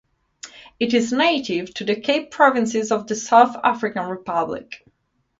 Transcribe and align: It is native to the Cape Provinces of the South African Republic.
It 0.79 0.95
is 0.95 1.13
native 1.13 1.75
to 1.75 1.83
the 1.85 1.95
Cape 1.95 2.31
Provinces 2.31 2.91
of 2.91 3.05
the 3.05 3.13
South 3.13 3.55
African 3.63 4.07
Republic. 4.09 4.83